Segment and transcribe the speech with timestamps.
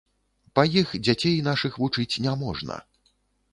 [0.59, 2.83] Па іх дзяцей нашых вучыць няможна.